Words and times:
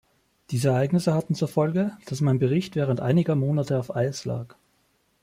Diese 0.49 0.69
Ereignisse 0.69 1.13
hatten 1.13 1.35
zur 1.35 1.47
Folge, 1.47 1.95
dass 2.07 2.21
mein 2.21 2.39
Bericht 2.39 2.75
während 2.75 3.01
einiger 3.01 3.35
Monate 3.35 3.77
auf 3.77 3.95
Eis 3.95 4.25
lag. 4.25 4.55